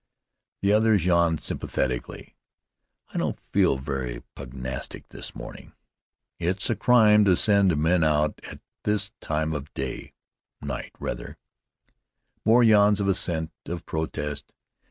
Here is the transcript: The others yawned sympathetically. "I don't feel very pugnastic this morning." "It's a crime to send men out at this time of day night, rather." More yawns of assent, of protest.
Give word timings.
The 0.63 0.73
others 0.73 1.05
yawned 1.05 1.41
sympathetically. 1.41 2.35
"I 3.13 3.19
don't 3.19 3.39
feel 3.51 3.77
very 3.77 4.23
pugnastic 4.35 5.07
this 5.09 5.35
morning." 5.35 5.73
"It's 6.39 6.71
a 6.71 6.75
crime 6.75 7.23
to 7.25 7.35
send 7.35 7.77
men 7.77 8.03
out 8.03 8.39
at 8.49 8.61
this 8.83 9.11
time 9.21 9.53
of 9.53 9.71
day 9.75 10.13
night, 10.59 10.93
rather." 10.99 11.37
More 12.43 12.63
yawns 12.63 12.99
of 12.99 13.07
assent, 13.07 13.51
of 13.67 13.85
protest. 13.85 14.55